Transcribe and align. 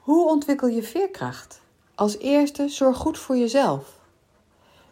Hoe 0.00 0.28
ontwikkel 0.28 0.68
je 0.68 0.82
veerkracht? 0.82 1.60
Als 1.94 2.18
eerste 2.18 2.68
zorg 2.68 2.96
goed 2.96 3.18
voor 3.18 3.36
jezelf. 3.36 3.98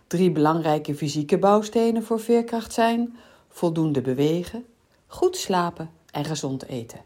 Drie 0.07 0.31
belangrijke 0.31 0.95
fysieke 0.95 1.39
bouwstenen 1.39 2.03
voor 2.03 2.21
veerkracht 2.21 2.73
zijn 2.73 3.17
voldoende 3.49 4.01
bewegen, 4.01 4.65
goed 5.07 5.37
slapen 5.37 5.91
en 6.11 6.25
gezond 6.25 6.67
eten. 6.67 7.01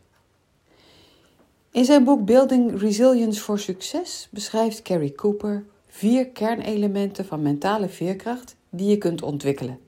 In 1.71 1.85
zijn 1.85 2.05
boek 2.05 2.25
Building 2.25 2.81
Resilience 2.81 3.41
for 3.41 3.59
Success 3.59 4.29
beschrijft 4.31 4.83
Carrie 4.83 5.15
Cooper 5.15 5.65
vier 5.87 6.29
kernelementen 6.29 7.25
van 7.25 7.43
mentale 7.43 7.89
veerkracht 7.89 8.57
die 8.71 8.89
je 8.89 8.99
kunt 8.99 9.23
ontwikkelen. 9.23 9.79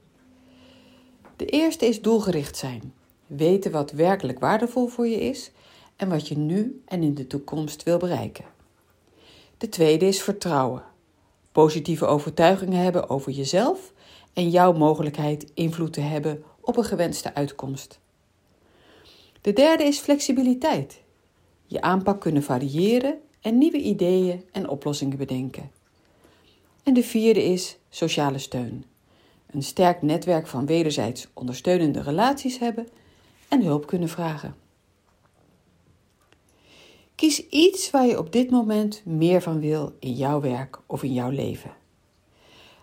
De 1.37 1.47
eerste 1.47 1.87
is 1.87 2.03
doelgericht 2.03 2.57
zijn. 2.57 2.93
Weten 3.27 3.71
wat 3.71 3.91
werkelijk 3.91 4.39
waardevol 4.39 4.87
voor 4.87 5.07
je 5.07 5.21
is 5.21 5.51
en 5.97 6.09
wat 6.09 6.29
je 6.29 6.39
nu 6.39 6.83
en 6.85 7.03
in 7.03 7.15
de 7.15 7.27
toekomst 7.27 7.83
wil 7.83 7.99
bereiken. 7.99 8.45
De 9.59 9.69
tweede 9.69 10.07
is 10.07 10.23
vertrouwen. 10.23 10.83
Positieve 11.53 12.07
overtuigingen 12.07 12.83
hebben 12.83 13.11
over 13.11 13.33
jezelf 13.33 13.93
en 14.33 14.51
jouw 14.51 14.73
mogelijkheid 14.73 15.51
invloed 15.55 15.93
te 15.93 16.01
hebben 16.01 16.43
op 16.61 16.77
een 16.77 16.85
gewenste 16.85 17.35
uitkomst. 17.35 17.99
De 19.41 19.53
derde 19.53 19.85
is 19.85 19.99
flexibiliteit. 19.99 21.01
Je 21.67 21.81
aanpak 21.81 22.21
kunnen 22.21 22.43
variëren 22.43 23.19
en 23.41 23.59
nieuwe 23.59 23.79
ideeën 23.79 24.45
en 24.53 24.69
oplossingen 24.69 25.19
bedenken. 25.19 25.71
En 26.83 26.95
de 26.95 27.03
vierde 27.03 27.45
is 27.45 27.77
sociale 27.89 28.39
steun. 28.39 28.85
Een 29.51 29.63
sterk 29.63 30.03
netwerk 30.03 30.47
van 30.47 30.67
wederzijds 30.67 31.29
ondersteunende 31.35 32.03
relaties 32.03 32.59
hebben 32.59 32.89
en 33.49 33.63
hulp 33.63 33.87
kunnen 33.87 34.09
vragen. 34.09 34.64
Kies 37.15 37.49
iets 37.49 37.91
waar 37.91 38.07
je 38.07 38.19
op 38.19 38.33
dit 38.33 38.51
moment 38.51 39.03
meer 39.05 39.43
van 39.43 39.61
wil 39.61 39.93
in 39.99 40.13
jouw 40.13 40.41
werk 40.41 40.81
of 40.87 41.03
in 41.03 41.13
jouw 41.13 41.31
leven. 41.31 41.73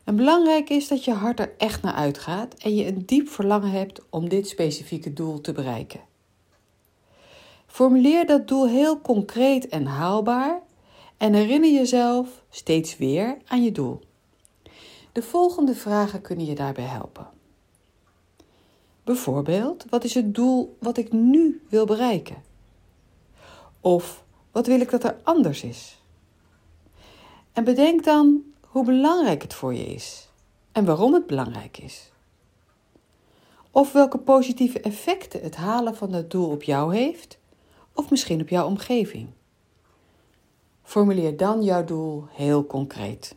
En 0.04 0.16
belangrijk 0.16 0.70
is 0.70 0.88
dat 0.88 1.04
je 1.04 1.12
hart 1.12 1.40
er 1.40 1.54
echt 1.58 1.82
naar 1.82 1.94
uitgaat 1.94 2.54
en 2.54 2.76
je 2.76 2.88
een 2.88 3.06
diep 3.06 3.30
verlangen 3.30 3.72
hebt 3.72 4.02
om 4.10 4.30
dit 4.30 4.48
specifieke 4.48 5.14
doel 5.14 5.42
te 5.42 5.52
bereiken. 5.52 6.00
Formuleer 7.68 8.26
dat 8.26 8.48
doel 8.48 8.68
heel 8.68 9.02
concreet 9.02 9.68
en 9.68 9.86
haalbaar 9.86 10.62
en 11.18 11.34
herinner 11.34 11.72
jezelf 11.72 12.44
steeds 12.50 12.98
weer 12.98 13.38
aan 13.48 13.64
je 13.64 13.72
doel. 13.72 14.00
De 15.12 15.22
volgende 15.22 15.76
vragen 15.76 16.22
kunnen 16.22 16.46
je 16.46 16.56
daarbij 16.56 16.86
helpen. 16.86 17.28
Bijvoorbeeld, 19.04 19.86
wat 19.90 20.04
is 20.04 20.14
het 20.14 20.36
doel 20.36 20.78
wat 20.80 20.98
ik 20.98 21.12
nu 21.12 21.62
wil 21.70 21.86
bereiken? 21.86 22.44
Of 23.82 24.24
wat 24.52 24.68
wil 24.68 24.80
ik 24.82 24.90
dat 24.90 25.04
er 25.04 25.18
anders 25.24 25.64
is? 25.64 26.02
En 27.54 27.64
bedenk 27.64 28.04
dan 28.04 28.44
hoe 28.68 28.86
belangrijk 28.86 29.42
het 29.42 29.54
voor 29.54 29.74
je 29.74 29.86
is 29.86 30.30
en 30.72 30.86
waarom 30.86 31.14
het 31.14 31.28
belangrijk 31.28 31.78
is. 31.78 32.12
Of 33.72 33.92
welke 33.92 34.18
positieve 34.18 34.80
effecten 34.80 35.42
het 35.42 35.56
halen 35.56 35.96
van 35.96 36.12
dat 36.12 36.32
doel 36.32 36.50
op 36.50 36.64
jou 36.64 36.96
heeft, 36.96 37.38
of 37.94 38.10
misschien 38.10 38.42
op 38.42 38.50
jouw 38.50 38.66
omgeving. 38.66 39.28
Formuleer 40.84 41.38
dan 41.38 41.64
jouw 41.64 41.84
doel 41.84 42.26
heel 42.30 42.66
concreet. 42.66 43.36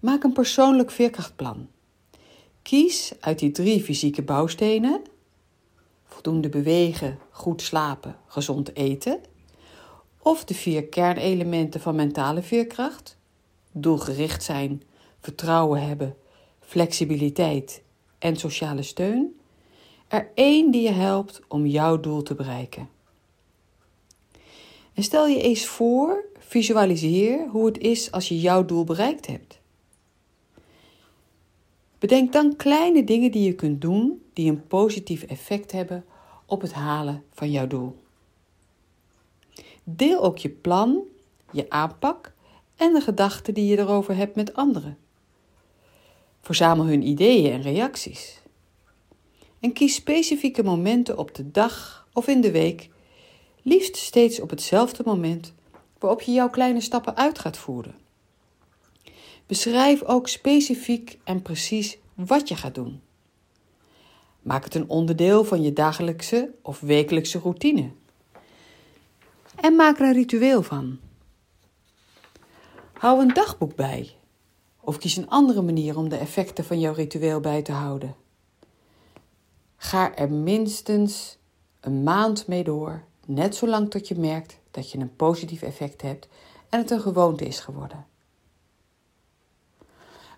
Maak 0.00 0.22
een 0.22 0.32
persoonlijk 0.32 0.90
veerkrachtplan. 0.90 1.68
Kies 2.62 3.12
uit 3.20 3.38
die 3.38 3.50
drie 3.50 3.82
fysieke 3.82 4.22
bouwstenen: 4.22 5.02
voldoende 6.06 6.48
bewegen, 6.48 7.18
goed 7.30 7.62
slapen, 7.62 8.16
gezond 8.26 8.76
eten. 8.76 9.20
Of 10.18 10.44
de 10.44 10.54
vier 10.54 10.84
kernelementen 10.84 11.80
van 11.80 11.94
mentale 11.94 12.42
veerkracht: 12.42 13.16
doelgericht 13.72 14.42
zijn, 14.42 14.82
vertrouwen 15.20 15.86
hebben, 15.86 16.16
flexibiliteit 16.60 17.82
en 18.18 18.36
sociale 18.36 18.82
steun. 18.82 19.40
Er 20.08 20.30
één 20.34 20.70
die 20.70 20.82
je 20.82 20.92
helpt 20.92 21.40
om 21.48 21.66
jouw 21.66 22.00
doel 22.00 22.22
te 22.22 22.34
bereiken. 22.34 22.88
En 24.94 25.02
stel 25.02 25.26
je 25.26 25.40
eens 25.40 25.66
voor, 25.66 26.24
visualiseer 26.38 27.48
hoe 27.48 27.66
het 27.66 27.78
is 27.78 28.12
als 28.12 28.28
je 28.28 28.40
jouw 28.40 28.64
doel 28.64 28.84
bereikt 28.84 29.26
hebt. 29.26 29.58
Bedenk 31.98 32.32
dan 32.32 32.56
kleine 32.56 33.04
dingen 33.04 33.30
die 33.30 33.44
je 33.44 33.54
kunt 33.54 33.80
doen 33.80 34.22
die 34.32 34.50
een 34.50 34.66
positief 34.66 35.22
effect 35.22 35.72
hebben 35.72 36.04
op 36.46 36.60
het 36.60 36.72
halen 36.72 37.24
van 37.32 37.50
jouw 37.50 37.66
doel. 37.66 37.96
Deel 39.84 40.22
ook 40.22 40.38
je 40.38 40.48
plan, 40.48 41.02
je 41.52 41.70
aanpak 41.70 42.32
en 42.76 42.92
de 42.92 43.00
gedachten 43.00 43.54
die 43.54 43.66
je 43.66 43.78
erover 43.78 44.16
hebt 44.16 44.36
met 44.36 44.54
anderen. 44.54 44.98
Verzamel 46.40 46.86
hun 46.86 47.02
ideeën 47.02 47.52
en 47.52 47.62
reacties. 47.62 48.40
En 49.60 49.72
kies 49.72 49.94
specifieke 49.94 50.62
momenten 50.62 51.18
op 51.18 51.34
de 51.34 51.50
dag 51.50 52.06
of 52.12 52.26
in 52.26 52.40
de 52.40 52.50
week, 52.50 52.88
liefst 53.62 53.96
steeds 53.96 54.40
op 54.40 54.50
hetzelfde 54.50 55.02
moment 55.06 55.54
waarop 55.98 56.20
je 56.20 56.32
jouw 56.32 56.50
kleine 56.50 56.80
stappen 56.80 57.16
uit 57.16 57.38
gaat 57.38 57.56
voeren. 57.56 57.94
Beschrijf 59.46 60.02
ook 60.02 60.28
specifiek 60.28 61.18
en 61.24 61.42
precies 61.42 61.98
wat 62.14 62.48
je 62.48 62.56
gaat 62.56 62.74
doen. 62.74 63.00
Maak 64.42 64.64
het 64.64 64.74
een 64.74 64.88
onderdeel 64.88 65.44
van 65.44 65.62
je 65.62 65.72
dagelijkse 65.72 66.54
of 66.62 66.80
wekelijkse 66.80 67.38
routine. 67.38 67.90
En 69.60 69.74
maak 69.74 69.98
er 69.98 70.06
een 70.06 70.12
ritueel 70.12 70.62
van. 70.62 70.98
Hou 72.92 73.20
een 73.20 73.34
dagboek 73.34 73.74
bij. 73.74 74.14
Of 74.80 74.98
kies 74.98 75.16
een 75.16 75.28
andere 75.28 75.62
manier 75.62 75.96
om 75.96 76.08
de 76.08 76.16
effecten 76.16 76.64
van 76.64 76.80
jouw 76.80 76.92
ritueel 76.92 77.40
bij 77.40 77.62
te 77.62 77.72
houden. 77.72 78.16
Ga 79.76 80.16
er 80.16 80.32
minstens 80.32 81.38
een 81.80 82.02
maand 82.02 82.46
mee 82.46 82.64
door, 82.64 83.04
net 83.26 83.56
zolang 83.56 83.90
tot 83.90 84.08
je 84.08 84.18
merkt 84.18 84.58
dat 84.70 84.90
je 84.90 84.98
een 84.98 85.16
positief 85.16 85.62
effect 85.62 86.02
hebt 86.02 86.28
en 86.68 86.78
het 86.78 86.90
een 86.90 87.00
gewoonte 87.00 87.46
is 87.46 87.60
geworden. 87.60 88.06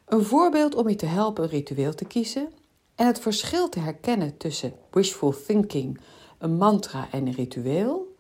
Een 0.09 0.25
voorbeeld 0.25 0.75
om 0.75 0.89
je 0.89 0.97
te 0.97 1.07
helpen 1.07 1.45
een 1.45 1.51
ritueel 1.51 1.95
te 1.95 2.05
kiezen 2.05 2.53
en 2.95 3.07
het 3.07 3.19
verschil 3.19 3.69
te 3.69 3.81
herkennen 3.81 4.37
tussen 4.37 4.73
wishful 4.91 5.35
thinking, 5.47 6.01
een 6.39 6.57
mantra 6.57 7.09
en 7.11 7.27
een 7.27 7.33
ritueel 7.33 8.17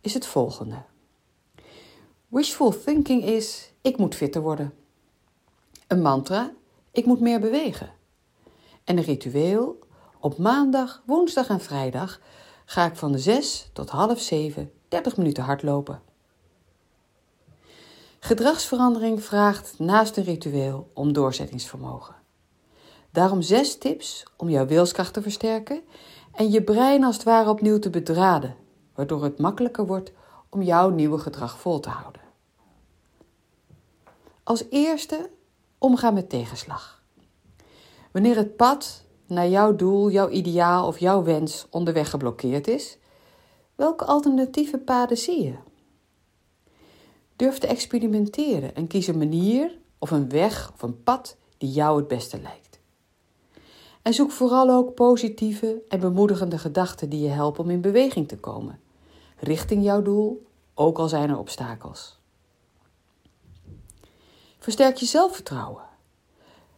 is 0.00 0.14
het 0.14 0.26
volgende. 0.26 0.82
Wishful 2.28 2.82
thinking 2.84 3.24
is: 3.24 3.72
ik 3.80 3.98
moet 3.98 4.14
fitter 4.14 4.42
worden. 4.42 4.74
Een 5.86 6.02
mantra: 6.02 6.52
ik 6.92 7.06
moet 7.06 7.20
meer 7.20 7.40
bewegen. 7.40 7.90
En 8.84 8.96
een 8.96 9.04
ritueel: 9.04 9.78
op 10.20 10.38
maandag, 10.38 11.02
woensdag 11.06 11.48
en 11.48 11.60
vrijdag 11.60 12.20
ga 12.64 12.86
ik 12.86 12.96
van 12.96 13.18
6 13.18 13.70
tot 13.72 13.90
half 13.90 14.20
7 14.20 14.72
30 14.88 15.16
minuten 15.16 15.42
hardlopen. 15.42 16.02
Gedragsverandering 18.28 19.22
vraagt 19.22 19.78
naast 19.78 20.16
een 20.16 20.24
ritueel 20.24 20.90
om 20.94 21.12
doorzettingsvermogen. 21.12 22.14
Daarom 23.10 23.42
zes 23.42 23.78
tips 23.78 24.24
om 24.36 24.48
jouw 24.48 24.66
wilskracht 24.66 25.12
te 25.12 25.22
versterken 25.22 25.80
en 26.32 26.50
je 26.50 26.62
brein 26.62 27.04
als 27.04 27.14
het 27.14 27.24
ware 27.24 27.50
opnieuw 27.50 27.78
te 27.78 27.90
bedraden, 27.90 28.56
waardoor 28.94 29.22
het 29.22 29.38
makkelijker 29.38 29.86
wordt 29.86 30.12
om 30.48 30.62
jouw 30.62 30.90
nieuwe 30.90 31.18
gedrag 31.18 31.58
vol 31.58 31.80
te 31.80 31.88
houden. 31.88 32.22
Als 34.42 34.64
eerste 34.70 35.30
omgaan 35.78 36.14
met 36.14 36.30
tegenslag. 36.30 37.02
Wanneer 38.12 38.36
het 38.36 38.56
pad 38.56 39.04
naar 39.26 39.48
jouw 39.48 39.76
doel, 39.76 40.10
jouw 40.10 40.28
ideaal 40.28 40.86
of 40.86 40.98
jouw 40.98 41.22
wens 41.22 41.66
onderweg 41.70 42.10
geblokkeerd 42.10 42.68
is, 42.68 42.98
welke 43.74 44.04
alternatieve 44.04 44.78
paden 44.78 45.18
zie 45.18 45.44
je? 45.44 45.67
Durf 47.38 47.58
te 47.58 47.66
experimenteren 47.66 48.74
en 48.74 48.86
kies 48.86 49.06
een 49.06 49.18
manier 49.18 49.78
of 49.98 50.10
een 50.10 50.28
weg 50.28 50.72
of 50.74 50.82
een 50.82 51.02
pad 51.02 51.36
die 51.58 51.70
jou 51.70 51.98
het 51.98 52.08
beste 52.08 52.40
lijkt. 52.40 52.80
En 54.02 54.14
zoek 54.14 54.30
vooral 54.30 54.70
ook 54.70 54.94
positieve 54.94 55.82
en 55.88 56.00
bemoedigende 56.00 56.58
gedachten 56.58 57.08
die 57.08 57.20
je 57.20 57.28
helpen 57.28 57.64
om 57.64 57.70
in 57.70 57.80
beweging 57.80 58.28
te 58.28 58.36
komen, 58.36 58.80
richting 59.36 59.84
jouw 59.84 60.02
doel, 60.02 60.46
ook 60.74 60.98
al 60.98 61.08
zijn 61.08 61.30
er 61.30 61.38
obstakels. 61.38 62.18
Versterk 64.58 64.96
je 64.96 65.06
zelfvertrouwen. 65.06 65.82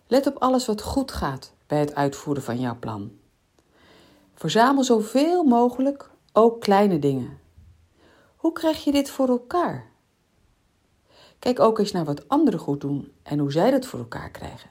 Let 0.06 0.26
op 0.26 0.36
alles 0.38 0.66
wat 0.66 0.82
goed 0.82 1.12
gaat 1.12 1.52
bij 1.66 1.78
het 1.78 1.94
uitvoeren 1.94 2.42
van 2.42 2.60
jouw 2.60 2.76
plan. 2.78 3.12
Verzamel 4.34 4.84
zoveel 4.84 5.44
mogelijk 5.44 6.10
ook 6.32 6.60
kleine 6.60 6.98
dingen. 6.98 7.38
Hoe 8.36 8.52
krijg 8.52 8.84
je 8.84 8.92
dit 8.92 9.10
voor 9.10 9.28
elkaar? 9.28 9.89
Kijk 11.40 11.60
ook 11.60 11.78
eens 11.78 11.92
naar 11.92 12.04
wat 12.04 12.28
anderen 12.28 12.60
goed 12.60 12.80
doen 12.80 13.12
en 13.22 13.38
hoe 13.38 13.52
zij 13.52 13.70
dat 13.70 13.86
voor 13.86 13.98
elkaar 13.98 14.30
krijgen. 14.30 14.70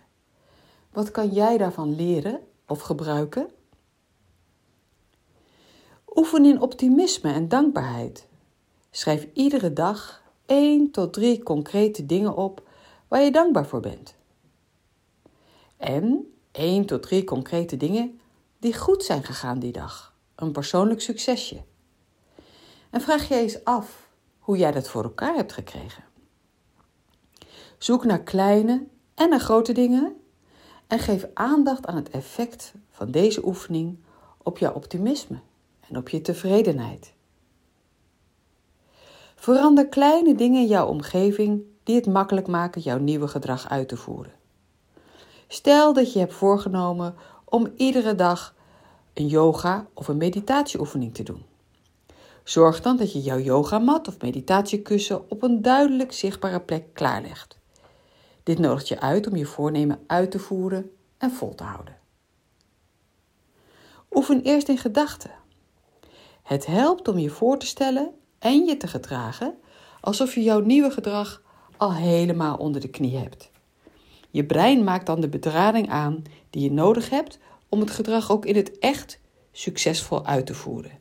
Wat 0.92 1.12
kan 1.12 1.30
jij 1.30 1.58
daarvan 1.58 1.96
leren 1.96 2.40
of 2.68 2.82
gebruiken? 2.82 3.50
Oefen 6.16 6.46
in 6.46 6.62
optimisme 6.62 7.34
en 7.34 7.48
dankbaarheid. 7.48 8.28
Schrijf 8.92 9.28
iedere 9.34 9.74
dag 9.74 10.24
1 10.46 10.92
tot 10.92 11.14
3 11.14 11.44
concrete 11.44 12.06
dingen 12.06 12.36
op 12.36 12.68
waar 13.08 13.22
je 13.22 13.32
dankbaar 13.32 13.66
voor 13.66 13.80
bent. 13.80 14.16
En 15.78 16.34
1 16.52 16.86
tot 16.86 17.02
3 17.02 17.24
concrete 17.24 17.78
dingen 17.78 18.20
die 18.60 18.78
goed 18.78 19.04
zijn 19.04 19.24
gegaan 19.24 19.60
die 19.60 19.72
dag. 19.72 20.14
Een 20.36 20.52
persoonlijk 20.52 21.02
succesje. 21.02 21.62
En 22.90 23.02
vraag 23.02 23.28
je 23.28 23.36
eens 23.36 23.64
af 23.64 24.10
hoe 24.40 24.58
jij 24.58 24.72
dat 24.72 24.90
voor 24.90 25.04
elkaar 25.04 25.36
hebt 25.36 25.54
gekregen. 25.54 26.04
Zoek 27.80 28.06
naar 28.06 28.22
kleine 28.24 28.88
en 29.16 29.30
naar 29.30 29.40
grote 29.40 29.72
dingen 29.72 30.16
en 30.88 31.00
geef 31.00 31.28
aandacht 31.34 31.88
aan 31.88 31.96
het 31.96 32.10
effect 32.10 32.74
van 32.92 33.12
deze 33.12 33.46
oefening 33.46 33.98
op 34.44 34.58
jouw 34.58 34.74
optimisme 34.74 35.40
en 35.90 35.98
op 35.98 36.10
je 36.10 36.22
tevredenheid. 36.22 37.14
Verander 39.36 39.88
kleine 39.88 40.36
dingen 40.36 40.62
in 40.62 40.68
jouw 40.68 40.88
omgeving 40.88 41.62
die 41.84 41.96
het 41.96 42.08
makkelijk 42.08 42.48
maken 42.48 42.82
jouw 42.82 42.98
nieuwe 42.98 43.28
gedrag 43.28 43.70
uit 43.70 43.88
te 43.88 43.98
voeren. 43.98 44.34
Stel 45.48 45.94
dat 45.94 46.14
je 46.14 46.20
hebt 46.20 46.34
voorgenomen 46.34 47.16
om 47.46 47.72
iedere 47.76 48.16
dag 48.16 48.56
een 49.14 49.28
yoga 49.28 49.88
of 49.94 50.08
een 50.08 50.18
meditatieoefening 50.18 51.14
te 51.14 51.24
doen. 51.24 51.44
Zorg 52.44 52.82
dan 52.82 52.98
dat 52.98 53.14
je 53.14 53.22
jouw 53.22 53.40
yogamat 53.40 54.08
of 54.08 54.22
meditatiekussen 54.22 55.30
op 55.32 55.44
een 55.44 55.62
duidelijk 55.62 56.12
zichtbare 56.12 56.60
plek 56.60 56.94
klaarlegt. 56.94 57.59
Dit 58.50 58.60
nodigt 58.60 58.88
je 58.88 59.00
uit 59.00 59.28
om 59.28 59.36
je 59.36 59.46
voornemen 59.46 60.00
uit 60.08 60.32
te 60.32 60.40
voeren 60.40 60.92
en 61.18 61.32
vol 61.32 61.56
te 61.56 61.64
houden. 61.64 61.98
Oefen 64.12 64.42
eerst 64.42 64.68
in 64.68 64.78
gedachten. 64.78 65.32
Het 66.44 66.66
helpt 66.66 67.08
om 67.08 67.18
je 67.18 67.30
voor 67.30 67.58
te 67.58 67.66
stellen 67.66 68.12
en 68.40 68.66
je 68.66 68.78
te 68.78 68.88
gedragen 68.88 69.58
alsof 70.02 70.36
je 70.36 70.44
jouw 70.44 70.60
nieuwe 70.60 70.92
gedrag 70.92 71.42
al 71.78 71.94
helemaal 71.94 72.58
onder 72.58 72.82
de 72.82 72.90
knie 72.90 73.18
hebt. 73.18 73.52
Je 74.30 74.46
brein 74.46 74.84
maakt 74.84 75.06
dan 75.06 75.22
de 75.22 75.30
bedrading 75.30 75.90
aan 75.90 76.24
die 76.50 76.64
je 76.64 76.72
nodig 76.72 77.10
hebt 77.10 77.40
om 77.68 77.80
het 77.80 77.92
gedrag 77.92 78.32
ook 78.32 78.46
in 78.46 78.56
het 78.56 78.80
echt 78.80 79.20
succesvol 79.52 80.26
uit 80.26 80.46
te 80.46 80.54
voeren. 80.54 81.00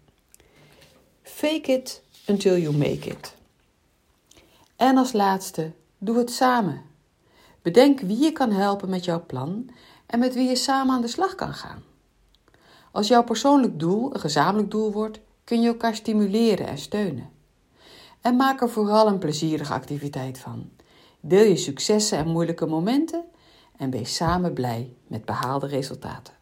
Fake 1.22 1.72
it 1.72 2.02
until 2.26 2.56
you 2.56 2.76
make 2.76 3.08
it. 3.08 3.34
En 4.76 4.96
als 4.96 5.12
laatste, 5.12 5.72
doe 5.98 6.18
het 6.18 6.30
samen. 6.30 6.88
Bedenk 7.68 8.00
wie 8.00 8.18
je 8.18 8.32
kan 8.32 8.50
helpen 8.50 8.88
met 8.88 9.04
jouw 9.04 9.26
plan 9.26 9.70
en 10.06 10.18
met 10.18 10.34
wie 10.34 10.48
je 10.48 10.56
samen 10.56 10.94
aan 10.94 11.00
de 11.00 11.08
slag 11.08 11.34
kan 11.34 11.54
gaan. 11.54 11.82
Als 12.92 13.08
jouw 13.08 13.24
persoonlijk 13.24 13.78
doel 13.78 14.14
een 14.14 14.20
gezamenlijk 14.20 14.70
doel 14.70 14.92
wordt, 14.92 15.20
kun 15.44 15.60
je 15.60 15.68
elkaar 15.68 15.94
stimuleren 15.94 16.66
en 16.66 16.78
steunen. 16.78 17.30
En 18.20 18.36
maak 18.36 18.60
er 18.60 18.70
vooral 18.70 19.06
een 19.06 19.18
plezierige 19.18 19.72
activiteit 19.72 20.38
van. 20.38 20.70
Deel 21.20 21.44
je 21.44 21.56
successen 21.56 22.18
en 22.18 22.28
moeilijke 22.28 22.66
momenten 22.66 23.24
en 23.76 23.90
wees 23.90 24.14
samen 24.14 24.52
blij 24.52 24.96
met 25.06 25.24
behaalde 25.24 25.66
resultaten. 25.66 26.37